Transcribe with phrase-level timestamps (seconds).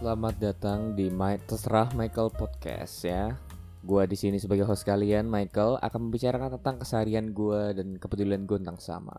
[0.00, 3.36] selamat datang di My Terserah Michael Podcast ya.
[3.84, 8.56] Gua di sini sebagai host kalian, Michael akan membicarakan tentang keseharian gua dan kepedulian gue
[8.64, 9.12] tentang sama.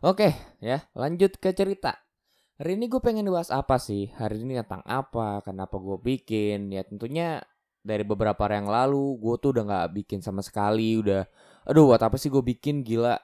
[0.00, 0.32] Oke,
[0.64, 2.00] ya, lanjut ke cerita.
[2.56, 4.16] Hari ini gue pengen bahas apa sih?
[4.16, 5.44] Hari ini tentang apa?
[5.44, 6.72] Kenapa gue bikin?
[6.72, 7.44] Ya tentunya
[7.84, 11.04] dari beberapa hari yang lalu gue tuh udah nggak bikin sama sekali.
[11.04, 11.28] Udah,
[11.68, 12.80] aduh, buat apa sih gue bikin?
[12.80, 13.20] Gila,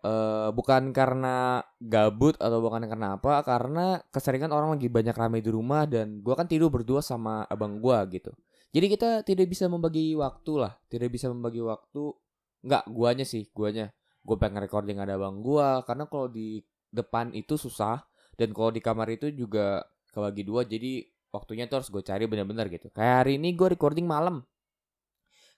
[0.00, 5.52] Uh, bukan karena gabut atau bukan karena apa karena keseringan orang lagi banyak ramai di
[5.52, 8.32] rumah dan gua kan tidur berdua sama abang gua gitu.
[8.72, 12.16] Jadi kita tidak bisa membagi waktu lah tidak bisa membagi waktu
[12.64, 13.92] nggak guanya sih guanya.
[14.24, 18.00] Gue pengen recording ada abang gua karena kalau di depan itu susah
[18.40, 19.84] dan kalau di kamar itu juga
[20.16, 22.88] kebagi dua jadi waktunya tuh harus gue cari bener-bener gitu.
[22.88, 24.42] Kayak hari ini gue recording malam.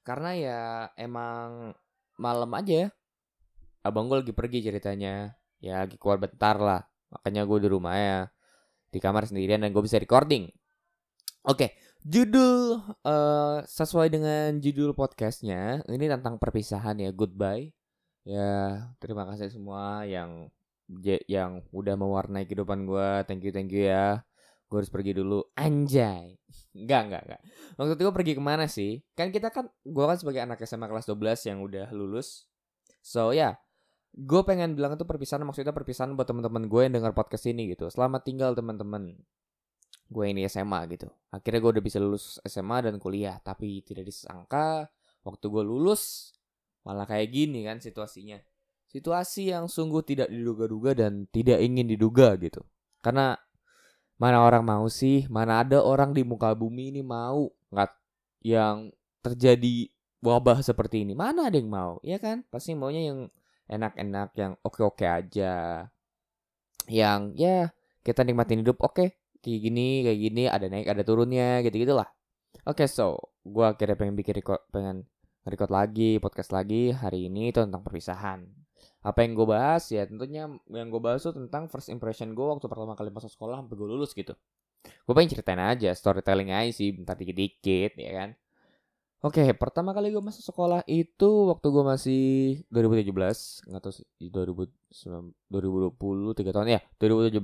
[0.03, 0.61] Karena ya
[0.99, 1.73] emang
[2.19, 2.89] malam aja ya
[3.83, 5.35] abang gue lagi pergi ceritanya.
[5.63, 6.83] Ya lagi keluar bentar lah.
[7.13, 8.21] Makanya gue di rumah ya.
[8.91, 10.51] Di kamar sendirian dan gue bisa recording.
[11.43, 17.71] Oke judul uh, sesuai dengan judul podcastnya ini tentang perpisahan ya goodbye.
[18.27, 20.51] Ya terima kasih semua yang
[21.31, 24.27] yang udah mewarnai kehidupan gue thank you thank you ya.
[24.67, 25.45] Gue harus pergi dulu.
[25.53, 26.41] Anjay.
[26.73, 27.41] Enggak, enggak, enggak.
[27.77, 29.05] Waktu itu gue pergi ke mana sih?
[29.13, 32.49] Kan kita kan, gue kan sebagai anak SMA kelas 12 yang udah lulus.
[33.05, 33.53] So ya, yeah,
[34.13, 37.89] gue pengen bilang itu perpisahan maksudnya perpisahan buat teman-teman gue yang dengar podcast ini gitu.
[37.89, 39.17] Selamat tinggal teman-teman
[40.13, 41.09] gue ini SMA gitu.
[41.33, 44.93] Akhirnya gue udah bisa lulus SMA dan kuliah tapi tidak disangka
[45.25, 46.37] waktu gue lulus
[46.85, 48.37] malah kayak gini kan situasinya.
[48.93, 52.61] Situasi yang sungguh tidak diduga-duga dan tidak ingin diduga gitu.
[53.01, 53.33] Karena
[54.21, 55.25] mana orang mau sih?
[55.33, 57.91] Mana ada orang di muka bumi ini mau nggak
[58.45, 58.93] yang
[59.25, 59.89] terjadi
[60.21, 61.17] wabah seperti ini?
[61.17, 61.97] Mana ada yang mau?
[62.05, 62.45] Ya kan?
[62.53, 63.33] Pasti maunya yang
[63.69, 65.87] enak-enak yang oke-oke aja.
[66.91, 67.59] Yang ya
[68.03, 72.11] kita nikmatin hidup oke okay, kayak gini kayak gini ada naik ada turunnya gitu gitulah
[72.67, 73.15] oke okay, so
[73.47, 75.07] gue akhirnya pengen bikin record pengen
[75.47, 78.47] record lagi podcast lagi hari ini itu tentang perpisahan.
[79.03, 79.91] Apa yang gue bahas?
[79.91, 83.59] Ya tentunya yang gue bahas tuh tentang first impression gue waktu pertama kali masuk sekolah
[83.59, 84.39] sampai gue lulus gitu.
[84.83, 88.31] Gue pengen ceritain aja storytelling aja sih bentar dikit-dikit ya kan
[89.23, 92.23] Oke, pertama kali gue masuk sekolah itu waktu gue masih
[92.75, 97.39] 2017, nggak tahu sih 2019, 2020 tiga tahun ya 2017.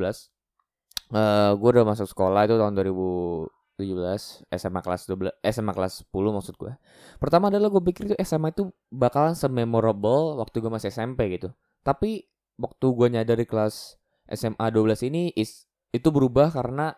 [1.15, 6.59] Uh, gue udah masuk sekolah itu tahun 2017 SMA kelas 12 SMA kelas 10 maksud
[6.59, 6.75] gue.
[7.23, 11.55] Pertama adalah gue pikir itu SMA itu bakalan sememorable waktu gue masih SMP gitu.
[11.87, 12.27] Tapi
[12.59, 13.95] waktu gue nyadar di kelas
[14.35, 16.91] SMA 12 ini is itu berubah karena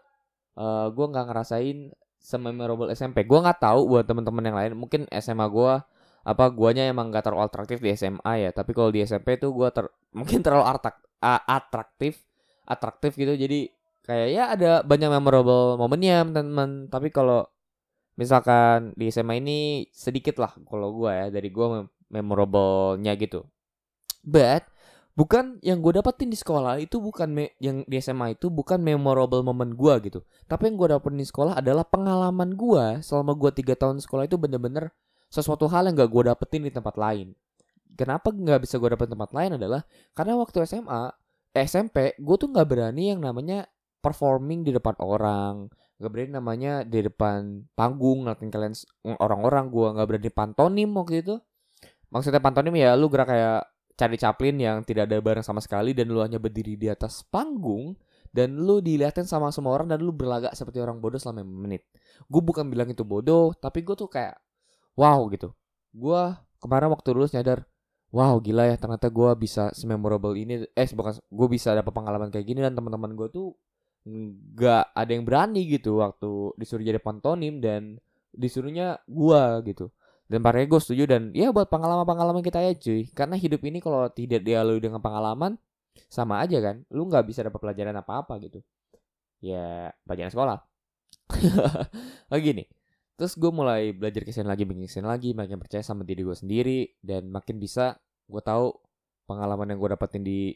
[0.57, 3.25] uh, gue nggak ngerasain sememorable SMP.
[3.25, 4.73] Gua nggak tahu buat teman-teman yang lain.
[4.77, 5.83] Mungkin SMA gua
[6.21, 8.51] apa guanya emang gak terlalu atraktif di SMA ya.
[8.53, 9.89] Tapi kalau di SMP tuh gua ter
[10.19, 11.01] mungkin terlalu artak
[11.49, 12.21] atraktif
[12.69, 13.35] atraktif gitu.
[13.35, 13.73] Jadi
[14.05, 16.93] kayak ya ada banyak memorable momennya teman-teman.
[16.93, 17.49] Tapi kalau
[18.21, 19.59] misalkan di SMA ini
[19.91, 23.47] sedikit lah kalau gua ya dari gua memorable-nya gitu.
[24.21, 24.69] But
[25.19, 29.43] bukan yang gue dapetin di sekolah itu bukan me yang di SMA itu bukan memorable
[29.43, 30.21] moment gue gitu.
[30.47, 34.39] Tapi yang gue dapetin di sekolah adalah pengalaman gue selama gue tiga tahun sekolah itu
[34.39, 34.95] bener-bener
[35.31, 37.35] sesuatu hal yang gak gue dapetin di tempat lain.
[37.95, 39.83] Kenapa nggak bisa gue dapetin tempat lain adalah
[40.17, 41.13] karena waktu SMA
[41.51, 43.67] SMP gue tuh nggak berani yang namanya
[44.01, 45.69] performing di depan orang
[46.01, 48.75] gak berani namanya di depan panggung ngeliatin kalian
[49.21, 51.37] orang-orang gue nggak berani pantonim waktu itu.
[52.11, 56.09] Maksudnya pantonim ya lu gerak kayak cari Chaplin yang tidak ada barang sama sekali dan
[56.09, 57.95] lu hanya berdiri di atas panggung
[58.31, 61.83] dan lu dilihatin sama semua orang dan lu berlagak seperti orang bodoh selama menit.
[62.31, 64.39] Gue bukan bilang itu bodoh, tapi gue tuh kayak
[64.95, 65.51] wow gitu.
[65.91, 66.31] Gue
[66.63, 67.67] kemarin waktu lulus nyadar,
[68.15, 70.63] wow gila ya ternyata gue bisa sememorable ini.
[70.79, 73.55] Eh bukan, gue bisa dapat pengalaman kayak gini dan teman-teman gue tuh
[74.07, 78.01] nggak ada yang berani gitu waktu disuruh jadi pantonim dan
[78.33, 79.93] disuruhnya gue gitu
[80.31, 83.11] dan para gue setuju dan ya buat pengalaman-pengalaman kita ya cuy.
[83.11, 85.59] Karena hidup ini kalau tidak dilalui dengan pengalaman
[86.07, 86.87] sama aja kan.
[86.95, 88.63] Lu nggak bisa dapat pelajaran apa-apa gitu.
[89.43, 90.59] Ya pelajaran sekolah.
[92.31, 92.71] Oh gini.
[93.19, 96.95] Terus gue mulai belajar kesan lagi bikin kesan lagi makin percaya sama diri gue sendiri
[97.03, 97.99] dan makin bisa
[98.31, 98.71] gue tahu
[99.27, 100.55] pengalaman yang gue dapetin di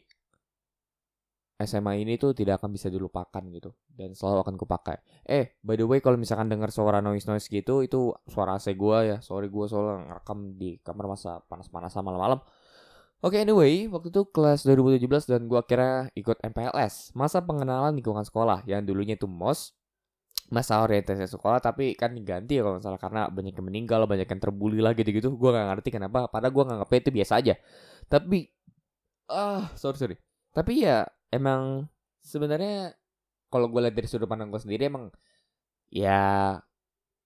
[1.55, 4.99] SMA ini tuh tidak akan bisa dilupakan gitu dan selalu akan kupakai.
[5.23, 9.07] Eh, by the way kalau misalkan dengar suara noise noise gitu itu suara AC gua
[9.07, 9.17] ya.
[9.23, 12.43] Sorry gua soalnya ngerekam di kamar masa panas-panas malam-malam.
[13.23, 18.27] Oke, okay, anyway, waktu itu kelas 2017 dan gua kira ikut MPLS, masa pengenalan lingkungan
[18.27, 19.71] sekolah yang dulunya itu MOS,
[20.51, 24.41] masa orientasi sekolah tapi kan diganti ya kalau misalnya karena banyak yang meninggal, banyak yang
[24.43, 25.31] terbully lah gitu-gitu.
[25.39, 27.55] Gua nggak ngerti kenapa, padahal gua ngerti itu biasa aja.
[28.11, 28.51] Tapi
[29.31, 30.15] ah, sorry sorry.
[30.51, 31.85] Tapi ya emang
[32.23, 32.95] sebenarnya
[33.51, 35.13] kalau gue lihat dari sudut pandang gue sendiri emang
[35.91, 36.57] ya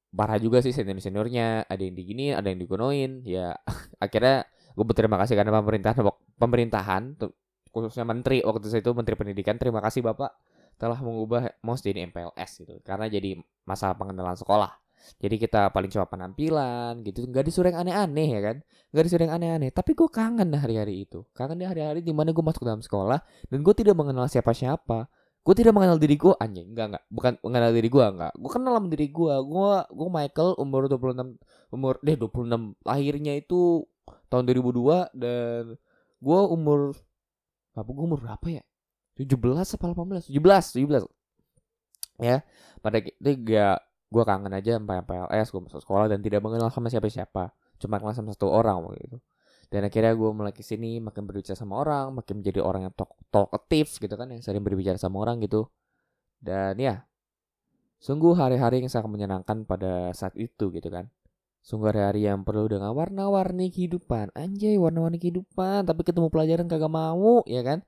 [0.09, 1.69] parah juga sih senior seniornya.
[1.69, 3.53] Ada yang digini ada yang digunoin ya
[4.03, 6.01] akhirnya gue berterima kasih karena pemerintahan
[6.37, 7.03] pemerintahan
[7.69, 8.41] khususnya menteri.
[8.41, 10.33] Waktu itu menteri pendidikan terima kasih bapak
[10.79, 12.73] telah mengubah MOS jadi MPLS gitu.
[12.81, 14.88] Karena jadi masalah pengenalan sekolah
[15.19, 18.57] jadi kita paling cuma penampilan gitu nggak disuruh yang aneh-aneh ya kan?
[18.93, 19.69] Nggak disuruh yang aneh-aneh.
[19.73, 21.25] Tapi gue kangen hari-hari itu.
[21.35, 23.19] Kangen deh hari-hari di mana gue masuk dalam sekolah
[23.51, 25.11] dan gue tidak mengenal siapa-siapa.
[25.39, 28.73] Gue tidak mengenal diri gue anjing enggak enggak bukan mengenal diri gue enggak gue kenal
[28.75, 33.87] sama diri gue gue gue Michael umur 26 umur deh 26 lahirnya itu
[34.29, 35.79] tahun 2002 dan
[36.19, 36.93] gue umur
[37.73, 38.63] apa gue umur berapa ya?
[39.15, 39.35] 17
[39.79, 41.07] apa 18 17 17
[42.19, 42.43] ya
[42.83, 43.79] pada itu gak
[44.09, 47.53] gue kangen aja sampai PLS gue masuk sekolah dan tidak mengenal sama siapa-siapa.
[47.79, 49.21] Cuma kenal sama satu orang gitu
[49.69, 53.13] dan akhirnya gue mulai ke sini makin berbicara sama orang makin menjadi orang yang talk
[53.29, 55.69] talkative gitu kan yang sering berbicara sama orang gitu.
[56.41, 57.05] Dan ya
[58.01, 61.13] sungguh hari-hari yang sangat menyenangkan pada saat itu gitu kan.
[61.61, 64.33] Sungguh hari-hari yang penuh dengan warna-warni kehidupan.
[64.33, 67.85] Anjay warna-warni kehidupan tapi ketemu pelajaran kagak mau ya kan?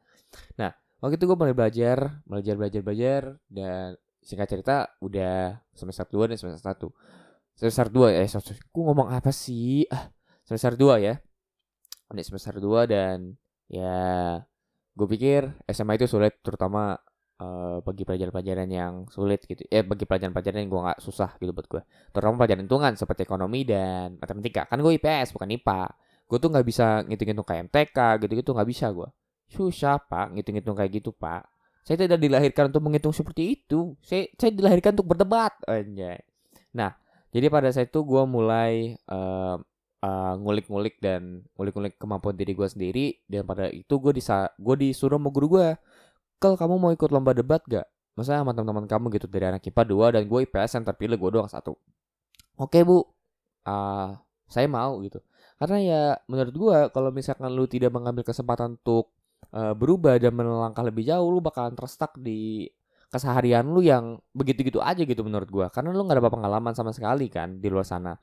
[0.61, 6.29] Nah waktu itu gue mulai belajar belajar belajar belajar dan singkat cerita udah semester 2
[6.31, 6.89] dan semester
[7.57, 8.27] 1 semester 2 eh
[8.71, 9.85] gue ngomong apa sih?
[9.91, 10.09] Ah
[10.45, 11.15] semester 2 ya.
[12.11, 13.35] Di semester 2 dan
[13.71, 13.95] ya
[14.91, 16.99] gue pikir SMA itu sulit terutama
[17.39, 19.63] uh, bagi pelajaran-pelajaran yang sulit gitu.
[19.67, 21.81] Eh bagi pelajaran-pelajaran yang gue nggak susah gitu buat gue
[22.13, 24.69] terutama pelajaran hitungan seperti ekonomi dan matematika.
[24.69, 25.81] Kan gue IPS bukan IPA
[26.31, 29.09] gue tuh nggak bisa ngitung-ngitung kayak MTK gitu-gitu nggak bisa gue
[29.51, 31.43] susah pak ngitung-ngitung kayak gitu pak
[31.81, 33.97] saya tidak dilahirkan untuk menghitung seperti itu.
[34.05, 35.53] Saya saya dilahirkan untuk berdebat.
[35.65, 36.21] Aja
[36.71, 36.95] nah
[37.31, 39.55] jadi pada saat itu gue mulai uh,
[40.03, 43.05] uh, ngulik-ngulik dan ngulik-ngulik kemampuan diri gue sendiri.
[43.23, 45.67] Dan pada itu gue disa gue disuruh sama guru gue
[46.41, 47.87] kalau kamu mau ikut lomba debat gak?
[48.17, 51.29] Masa sama teman-teman kamu gitu dari anak IPA dua dan gue IPS yang terpilih gue
[51.39, 51.79] doang satu.
[52.59, 53.05] Oke bu.
[53.63, 54.17] Uh,
[54.51, 55.23] saya mau gitu.
[55.55, 59.13] Karena ya menurut gue kalau misalkan lu tidak mengambil kesempatan untuk
[59.55, 62.67] uh, berubah dan melangkah lebih jauh lu bakalan terstuck di
[63.11, 67.27] keseharian lu yang begitu-gitu aja gitu menurut gue karena lu nggak ada pengalaman sama sekali
[67.27, 68.15] kan di luar sana.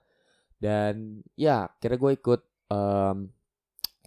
[0.58, 2.40] Dan ya kira gue ikut
[2.72, 3.28] um,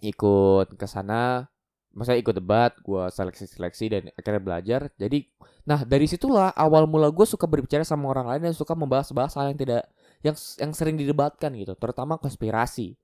[0.02, 1.46] ikut ke sana.
[1.92, 4.80] Masa ikut debat gue seleksi seleksi dan akhirnya belajar.
[4.96, 5.28] Jadi
[5.62, 9.52] nah dari situlah awal mula gue suka berbicara sama orang lain dan suka membahas-bahas hal
[9.54, 9.82] yang tidak
[10.24, 11.76] yang yang sering didebatkan gitu.
[11.78, 12.96] Terutama konspirasi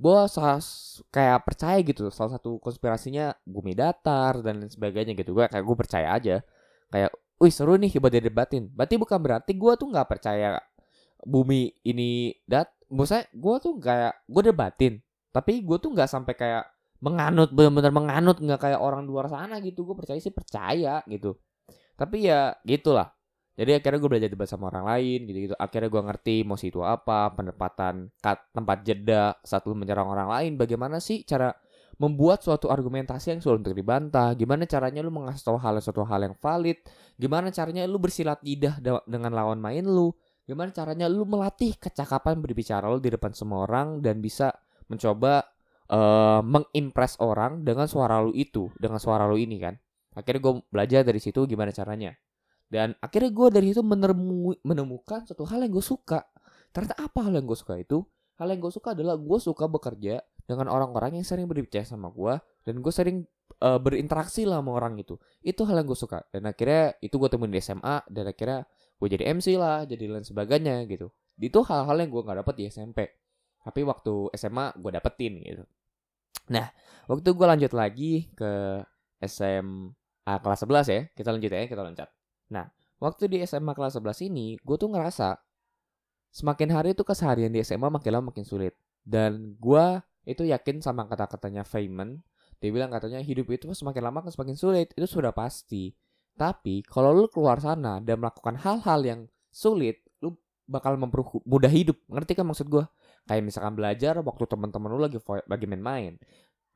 [0.00, 0.18] gue
[1.12, 5.36] kayak percaya gitu salah satu konspirasinya bumi datar dan lain sebagainya gitu.
[5.36, 6.40] Gue kayak gue percaya aja.
[6.88, 8.72] Kayak wih seru nih buat didebatin.
[8.72, 10.56] Berarti bukan berarti gue tuh nggak percaya
[11.20, 14.92] bumi ini dat maksudnya gue tuh kayak gue debatin.
[15.36, 16.64] Tapi gue tuh nggak sampai kayak
[17.04, 19.84] menganut benar-benar menganut nggak kayak orang luar sana gitu.
[19.84, 21.36] Gue percaya sih percaya gitu.
[22.00, 23.12] Tapi ya gitulah
[23.60, 26.80] jadi akhirnya gue belajar debat sama orang lain gitu gitu akhirnya gue ngerti mau itu
[26.80, 28.08] apa pendapatan
[28.56, 30.56] tempat jeda saat lu menyerang orang lain.
[30.56, 31.52] Bagaimana sih cara
[32.00, 34.32] membuat suatu argumentasi yang sulit untuk dibantah?
[34.32, 36.80] Gimana caranya lu mengasih tahu hal suatu hal yang valid?
[37.20, 40.08] Gimana caranya lu bersilat lidah dengan lawan main lu?
[40.48, 44.56] Gimana caranya lu melatih kecakapan berbicara lu di depan semua orang dan bisa
[44.88, 45.44] mencoba
[45.92, 49.76] uh, mengimpress orang dengan suara lu itu, dengan suara lu ini kan.
[50.16, 52.16] Akhirnya gue belajar dari situ gimana caranya.
[52.70, 56.22] Dan akhirnya gue dari situ menemu, menemukan satu hal yang gue suka.
[56.70, 58.06] Ternyata apa hal yang gue suka itu?
[58.38, 62.38] Hal yang gue suka adalah gue suka bekerja dengan orang-orang yang sering berbicara sama gue
[62.64, 63.26] dan gue sering
[63.60, 65.18] uh, berinteraksi lah sama orang itu.
[65.42, 66.22] Itu hal yang gue suka.
[66.30, 68.64] Dan akhirnya itu gue temuin di SMA dan akhirnya
[69.00, 71.08] gue jadi MC lah jadi lain sebagainya gitu
[71.40, 73.00] itu hal-hal yang gue nggak dapet di SMP
[73.64, 75.64] tapi waktu SMA gue dapetin gitu
[76.52, 76.68] nah
[77.08, 78.84] waktu gue lanjut lagi ke
[79.24, 82.08] SMA kelas 11 ya kita lanjut ya kita loncat
[82.50, 85.38] nah waktu di SMA kelas 11 ini gue tuh ngerasa
[86.30, 88.74] semakin hari tuh keseharian di SMA makin lama makin sulit
[89.06, 89.86] dan gue
[90.28, 92.20] itu yakin sama kata-katanya Feynman
[92.60, 95.96] dia bilang katanya hidup itu semakin lama semakin sulit itu sudah pasti
[96.40, 99.20] tapi kalau lu keluar sana dan melakukan hal-hal yang
[99.52, 100.32] sulit, lu
[100.64, 102.00] bakal mempermudah hidup.
[102.08, 102.80] Ngerti kan maksud gue?
[103.28, 106.16] Kayak misalkan belajar waktu teman-teman lu lagi lagi main-main.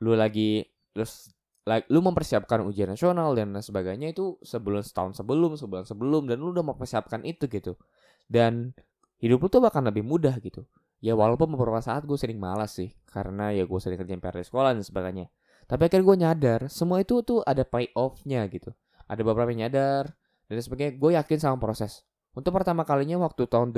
[0.04, 1.33] Lu lagi terus
[1.64, 6.52] like, lu mempersiapkan ujian nasional dan sebagainya itu sebelum setahun sebelum, sebulan sebelum dan lu
[6.52, 7.76] udah mempersiapkan itu gitu.
[8.25, 8.73] Dan
[9.21, 10.64] hidup lu tuh bakal lebih mudah gitu.
[11.04, 14.47] Ya walaupun beberapa saat gue sering malas sih karena ya gue sering kerjain PR di
[14.47, 15.28] sekolah dan sebagainya.
[15.64, 18.73] Tapi akhirnya gue nyadar semua itu tuh ada pay off-nya gitu
[19.09, 20.16] ada beberapa yang nyadar
[20.49, 22.04] dan sebagainya gue yakin sama proses
[22.35, 23.71] untuk pertama kalinya waktu tahun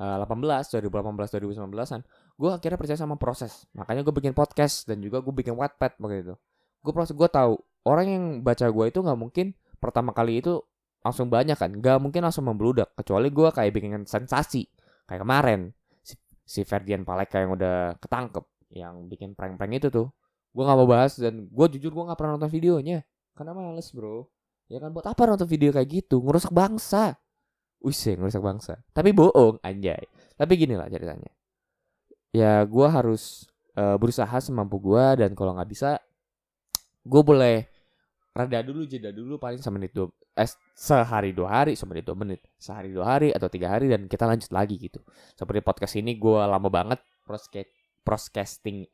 [0.00, 2.00] 2018 2018 2019an
[2.32, 3.68] gue akhirnya percaya sama proses.
[3.76, 6.34] Makanya gue bikin podcast dan juga gue bikin Wattpad begitu
[6.82, 7.54] gue proses gue tahu
[7.86, 10.58] orang yang baca gue itu nggak mungkin pertama kali itu
[11.02, 14.66] langsung banyak kan nggak mungkin langsung membludak kecuali gue kayak bikin sensasi
[15.06, 15.70] kayak kemarin
[16.02, 20.08] si, si Ferdian Paleka yang udah ketangkep yang bikin prank-prank itu tuh.
[20.52, 23.04] Gue nggak mau bahas dan gue jujur gue nggak pernah nonton videonya.
[23.36, 24.28] Karena males bro.
[24.68, 26.20] Ya kan buat apa nonton video kayak gitu?
[26.20, 27.20] Ngerusak bangsa
[27.82, 28.78] Wih, ngerusak bangsa.
[28.94, 30.06] Tapi bohong anjay.
[30.38, 31.30] Tapi gini lah ceritanya.
[32.30, 35.98] Ya gue harus uh, berusaha semampu gue dan kalau nggak bisa
[37.02, 37.66] gue boleh
[38.32, 42.40] rada dulu jeda dulu paling semenit dua eh, sehari dua hari semenit dua menit.
[42.56, 45.02] Sehari dua hari atau tiga hari dan kita lanjut lagi gitu.
[45.34, 47.02] Seperti podcast ini gue lama banget
[48.06, 48.86] proscasting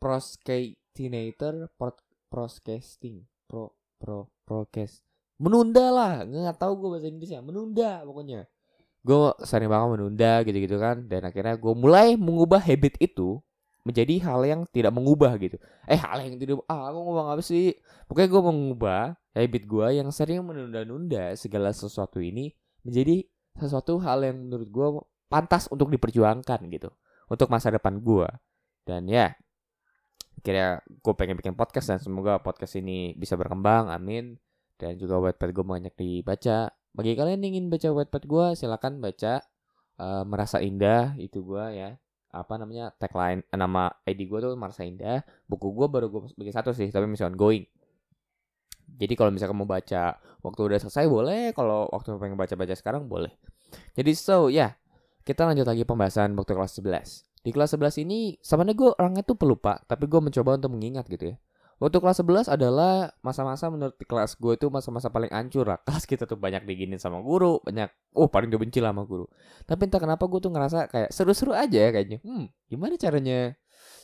[0.00, 1.68] proscatinator
[2.32, 5.04] proscasting pro pro procast
[5.40, 8.44] menunda lah nggak tahu gue bahasa Inggrisnya menunda pokoknya
[9.00, 13.40] gue sering banget menunda gitu-gitu kan dan akhirnya gue mulai mengubah habit itu
[13.80, 15.56] menjadi hal yang tidak mengubah gitu.
[15.88, 17.72] Eh hal yang tidak ah aku ngomong apa sih?
[18.04, 22.52] Pokoknya gue mengubah habit gue yang sering menunda-nunda segala sesuatu ini
[22.84, 23.24] menjadi
[23.56, 24.88] sesuatu hal yang menurut gue
[25.32, 26.92] pantas untuk diperjuangkan gitu
[27.32, 28.28] untuk masa depan gue.
[28.84, 29.32] Dan ya
[30.44, 33.88] kira gue pengen bikin podcast dan semoga podcast ini bisa berkembang.
[33.88, 34.36] Amin.
[34.80, 36.72] Dan juga Wattpad gue banyak dibaca.
[36.96, 39.44] Bagi kalian yang ingin baca Wattpad gue silakan baca
[40.00, 42.00] uh, merasa indah itu gue ya.
[42.32, 45.20] Apa namanya tagline eh, nama ID gue tuh Marsa Indah.
[45.44, 47.68] Buku gue baru gue bikin satu sih tapi masih ongoing.
[48.96, 51.52] Jadi kalau misalkan mau baca waktu udah selesai boleh.
[51.52, 53.36] Kalau waktu pengen baca-baca sekarang boleh.
[53.92, 54.56] Jadi so ya.
[54.56, 54.70] Yeah,
[55.20, 59.36] kita lanjut lagi pembahasan waktu kelas 11 di kelas 11 ini sebenarnya gue orangnya tuh
[59.36, 61.36] pelupa tapi gue mencoba untuk mengingat gitu ya
[61.80, 65.80] Waktu kelas 11 adalah masa-masa menurut kelas gue itu masa-masa paling ancur lah.
[65.88, 69.24] Kelas kita tuh banyak diginin sama guru, banyak, oh paling dibenci lah sama guru.
[69.64, 72.20] Tapi entah kenapa gue tuh ngerasa kayak seru-seru aja ya kayaknya.
[72.20, 73.56] Hmm, gimana caranya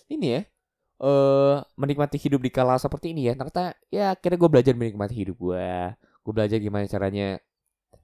[0.09, 0.40] ini ya?
[0.40, 3.37] Eh uh, menikmati hidup di kala seperti ini ya.
[3.37, 5.68] Ternyata ya akhirnya gue belajar menikmati hidup gue.
[6.25, 7.37] Gue belajar gimana caranya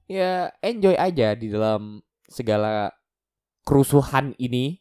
[0.05, 1.97] ya enjoy aja di dalam
[2.29, 2.93] segala
[3.65, 4.77] kerusuhan ini.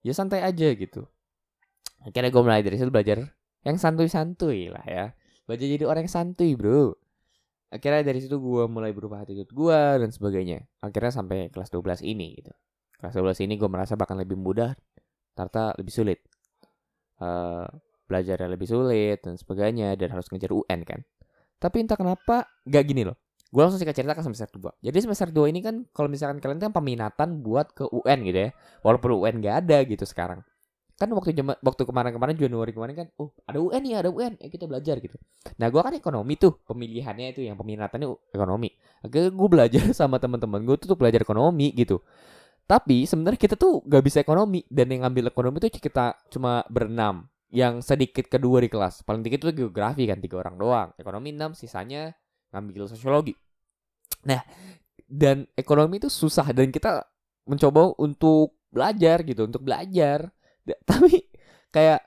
[0.00, 1.04] Ya santai aja gitu.
[2.00, 3.28] Akhirnya gue mulai dari situ belajar
[3.64, 5.04] yang santuy-santuy lah ya.
[5.44, 6.96] Belajar jadi orang yang santuy bro.
[7.70, 10.66] Akhirnya dari situ gue mulai berubah attitude gue dan sebagainya.
[10.82, 12.52] Akhirnya sampai kelas 12 ini gitu.
[12.98, 14.74] Kelas 12 ini gue merasa bahkan lebih mudah
[15.36, 16.18] ternyata lebih sulit.
[17.20, 17.68] Uh,
[18.08, 21.00] belajarnya lebih sulit dan sebagainya dan harus ngejar UN kan.
[21.60, 23.14] Tapi entah kenapa gak gini loh.
[23.50, 26.62] Gue langsung singkat cerita ke semester 2 jadi semester 2 ini kan kalau misalkan kalian
[26.62, 28.50] kan peminatan buat ke UN gitu ya.
[28.82, 30.42] Walaupun UN gak ada gitu sekarang
[31.00, 34.52] kan waktu jam, waktu kemarin-kemarin Januari kemarin kan oh ada UN ya ada UN ya
[34.52, 35.16] kita belajar gitu.
[35.56, 38.04] Nah gue kan ekonomi tuh pemilihannya itu yang peminatannya
[38.36, 38.68] ekonomi.
[39.00, 42.04] Akhirnya gue belajar sama teman-teman gue tuh, tuh belajar ekonomi gitu.
[42.68, 47.26] Tapi sebenarnya kita tuh gak bisa ekonomi dan yang ngambil ekonomi tuh kita cuma berenam.
[47.50, 49.02] Yang sedikit kedua di kelas.
[49.02, 50.88] Paling dikit tuh geografi kan tiga orang doang.
[51.00, 52.12] Ekonomi enam sisanya
[52.52, 53.32] ngambil sosiologi.
[54.28, 54.44] Nah
[55.08, 57.08] dan ekonomi itu susah dan kita
[57.48, 60.30] mencoba untuk belajar gitu untuk belajar
[60.90, 61.26] tapi
[61.70, 62.00] kayak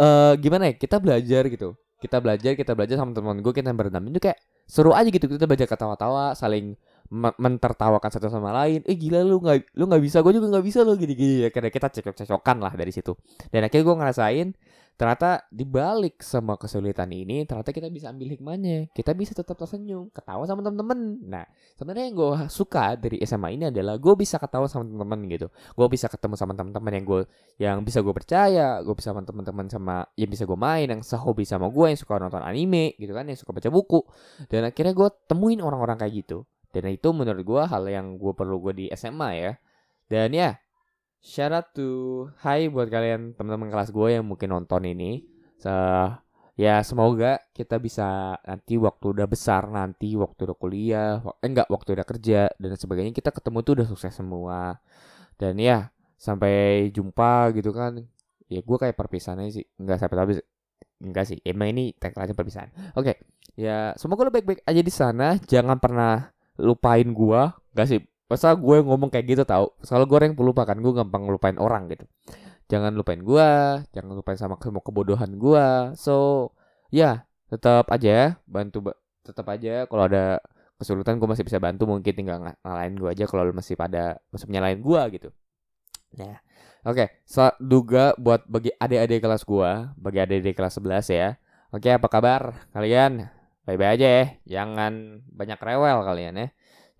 [0.00, 1.76] uh, gimana ya kita belajar gitu.
[2.00, 4.02] Kita belajar kita belajar sama teman gue kita berenam.
[4.08, 6.78] Itu kayak seru aja gitu kita belajar ketawa-tawa saling
[7.10, 10.86] mentertawakan satu sama lain eh gila lu nggak lu nggak bisa gue juga nggak bisa
[10.86, 13.18] lo gini gini ya karena kita cekok-cekokan lah dari situ.
[13.50, 14.48] Dan akhirnya gue ngerasain
[14.94, 18.94] ternyata dibalik sama kesulitan ini ternyata kita bisa ambil hikmahnya.
[18.94, 21.26] Kita bisa tetap tersenyum ketawa sama temen-temen.
[21.26, 21.42] Nah
[21.74, 25.46] sebenarnya yang gue suka dari SMA ini adalah gue bisa ketawa sama temen-temen gitu.
[25.74, 27.22] Gue bisa ketemu sama temen-temen yang gue
[27.58, 31.42] yang bisa gue percaya gue bisa sama temen-temen sama yang bisa gue main yang sehobi
[31.42, 33.98] sama gue yang suka nonton anime gitu kan yang suka baca buku.
[34.46, 38.62] Dan akhirnya gue temuin orang-orang kayak gitu dan itu menurut gue hal yang gue perlu
[38.62, 39.52] gue di SMA ya
[40.10, 40.50] dan ya
[41.20, 41.88] shout out to
[42.40, 45.28] hai buat kalian teman-teman kelas gue yang mungkin nonton ini.
[45.60, 45.68] So,
[46.56, 51.96] ya semoga kita bisa nanti waktu udah besar nanti waktu udah kuliah eh, enggak waktu
[51.96, 54.80] udah kerja dan sebagainya kita ketemu tuh udah sukses semua
[55.40, 55.88] dan ya
[56.20, 58.04] sampai jumpa gitu kan
[58.52, 60.32] ya gue kayak perpisahannya sih enggak sampai tapi
[61.00, 63.16] enggak sih emang ini tagline perpisahan oke okay.
[63.56, 66.28] ya semoga lo baik-baik aja di sana jangan pernah
[66.60, 68.00] lupain gue enggak sih?
[68.30, 71.90] Masa gue ngomong kayak gitu tau Soalnya gue yang pelupa kan Gue gampang lupain orang
[71.90, 72.06] gitu.
[72.70, 73.48] Jangan lupain gue
[73.90, 75.66] Jangan lupain sama semua kebodohan gue
[75.98, 76.48] So
[76.94, 78.94] Ya tetap aja Bantu
[79.26, 80.38] tetap aja Kalau ada
[80.78, 84.46] kesulitan gue masih bisa bantu Mungkin tinggal ng ngalahin gue aja Kalau masih pada Masih
[84.46, 85.28] nyalain gue gitu.
[86.14, 86.38] Nah
[86.86, 91.28] Oke okay, so, Duga buat bagi adik-adik kelas gue Bagi adik-adik kelas 11 ya.
[91.74, 96.48] Oke okay, apa kabar kalian Bye-bye aja ya Jangan banyak rewel kalian ya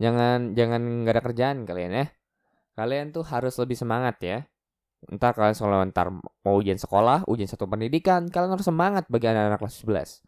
[0.00, 2.06] Jangan jangan nggak ada kerjaan kalian ya.
[2.72, 4.48] Kalian tuh harus lebih semangat ya.
[5.12, 9.60] Entar kalian soal ntar mau ujian sekolah, ujian satu pendidikan, kalian harus semangat bagi anak-anak
[9.60, 10.24] kelas 11.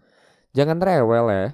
[0.53, 1.45] Jangan rewel ya.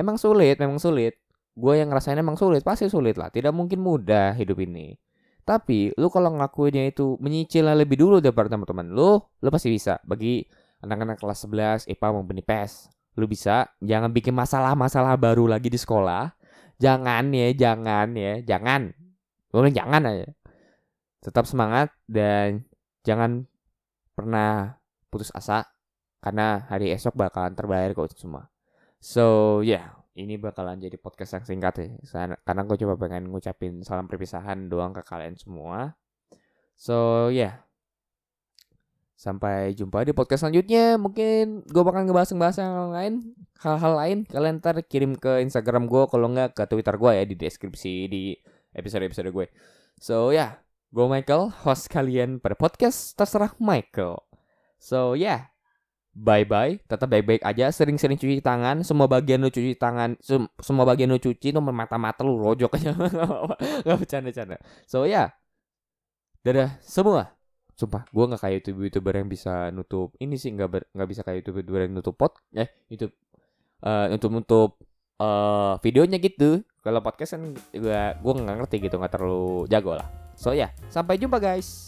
[0.00, 1.20] Emang sulit, memang sulit.
[1.58, 4.94] gue yang ngerasain emang sulit pasti sulit lah tidak mungkin mudah hidup ini
[5.42, 10.46] tapi lu kalau ngakuinnya itu menyicil lebih dulu daripada teman-teman lu lu pasti bisa bagi
[10.86, 11.50] anak-anak kelas
[11.90, 16.34] 11 IPA maupun IPS lu bisa jangan bikin masalah-masalah baru lagi di sekolah
[16.76, 18.92] jangan ya jangan ya jangan
[19.48, 20.28] gue jangan aja
[21.24, 22.68] tetap semangat dan
[23.02, 23.48] jangan
[24.14, 25.66] pernah putus asa
[26.18, 28.50] karena hari esok bakalan terbayar kok semua.
[28.98, 31.88] So yeah, ini bakalan jadi podcast yang singkat ya.
[32.42, 35.94] Karena gue coba pengen ngucapin salam perpisahan doang ke kalian semua.
[36.74, 37.62] So yeah,
[39.18, 40.94] sampai jumpa di podcast selanjutnya.
[40.94, 43.14] Mungkin gue bakal ngebahas ngebahas yang lain,
[43.58, 44.18] hal-hal lain.
[44.30, 48.38] Kalian ntar kirim ke Instagram gue, kalau nggak ke Twitter gue ya di deskripsi di
[48.78, 49.46] episode-episode gue.
[49.98, 50.62] So yeah,
[50.94, 54.22] gue Michael, host kalian pada podcast terserah Michael.
[54.78, 55.50] So yeah,
[56.18, 60.50] bye bye tetap baik baik aja sering-sering cuci tangan semua bagian lu cuci tangan sem
[60.58, 62.90] semua bagian lu cuci tuh mata-mata lu rojok aja
[63.86, 65.28] nggak bercanda-canda so ya yeah.
[66.42, 67.37] dadah semua
[67.78, 71.46] sumpah gue nggak kayak youtuber youtuber yang bisa nutup ini sih nggak nggak bisa kayak
[71.46, 73.14] youtuber youtuber yang nutup pot eh youtube
[73.86, 74.70] uh, nutup nutup
[75.22, 80.10] uh, videonya gitu kalau podcast kan gue gue nggak ngerti gitu nggak terlalu jago lah
[80.34, 80.70] so ya yeah.
[80.90, 81.87] sampai jumpa guys